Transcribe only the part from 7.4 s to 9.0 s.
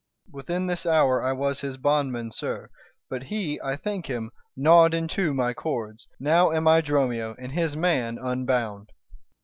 his man unbound.